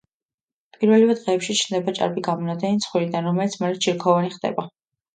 პირველივე 0.77 1.17
დღეებში 1.19 1.57
ჩნდება 1.59 1.95
ჭარბი 2.01 2.25
გამონადენი 2.31 2.83
ცხვირიდან, 2.89 3.31
რომელიც 3.31 3.63
მალე 3.63 3.83
ჩირქოვანი 3.87 4.39
ხდება. 4.41 4.71